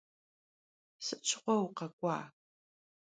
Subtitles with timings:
[1.05, 2.17] Sıt şığue vukhak'ua?